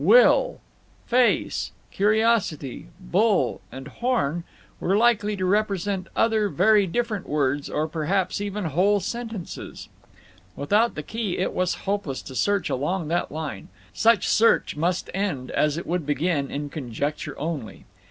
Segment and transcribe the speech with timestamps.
[0.03, 0.61] "Will,"
[1.05, 4.43] "face," "curiosity," "bull" and "horn"
[4.79, 9.89] were likely to represent other very different words, or perhaps even whole sentences.
[10.55, 15.51] Without the key it was hopeless to search along that line; such search must end,
[15.51, 17.85] as it would begin, in conjecture only.